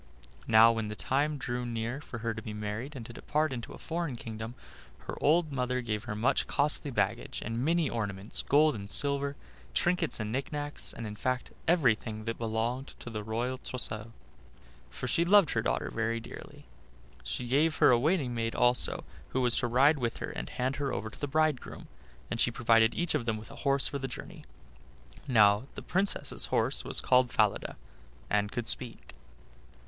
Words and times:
Now, 0.47 0.71
when 0.71 0.87
the 0.87 0.95
time 0.95 1.37
drew 1.37 1.63
near 1.63 2.01
for 2.01 2.17
her 2.25 2.33
to 2.33 2.41
be 2.41 2.53
married 2.53 2.95
and 2.95 3.05
to 3.05 3.13
depart 3.13 3.53
into 3.53 3.71
a 3.71 3.77
foreign 3.77 4.15
kingdom, 4.15 4.55
her 5.01 5.15
old 5.21 5.51
mother 5.51 5.79
gave 5.81 6.05
her 6.05 6.15
much 6.15 6.47
costly 6.47 6.89
baggage, 6.89 7.39
and 7.45 7.63
many 7.63 7.87
ornaments, 7.87 8.41
gold 8.49 8.73
and 8.73 8.89
silver, 8.89 9.35
trinkets 9.75 10.19
and 10.19 10.31
knicknacks, 10.31 10.91
and, 10.91 11.05
in 11.05 11.15
fact, 11.15 11.51
everything 11.67 12.25
that 12.25 12.39
belonged 12.39 12.95
to 12.97 13.15
a 13.15 13.21
royal 13.21 13.59
trousseau, 13.59 14.11
for 14.89 15.07
she 15.07 15.23
loved 15.23 15.51
her 15.51 15.61
daughter 15.61 15.91
very 15.91 16.19
dearly. 16.19 16.65
She 17.23 17.47
gave 17.47 17.75
her 17.77 17.91
a 17.91 17.99
waiting 17.99 18.33
maid 18.33 18.55
also, 18.55 19.03
who 19.29 19.41
was 19.41 19.55
to 19.59 19.67
ride 19.67 19.99
with 19.99 20.17
her 20.17 20.31
and 20.31 20.49
hand 20.49 20.77
her 20.77 20.91
over 20.91 21.11
to 21.11 21.19
the 21.19 21.27
bridegroom, 21.27 21.87
and 22.31 22.39
she 22.41 22.49
provided 22.49 22.95
each 22.95 23.13
of 23.13 23.27
them 23.27 23.37
with 23.37 23.51
a 23.51 23.55
horse 23.57 23.87
for 23.87 23.99
the 23.99 24.07
journey. 24.07 24.45
Now 25.27 25.67
the 25.75 25.83
Princess's 25.83 26.45
horse 26.47 26.83
was 26.83 27.01
called 27.01 27.29
Falada, 27.31 27.77
and 28.31 28.51
could 28.51 28.67
speak. 28.67 29.13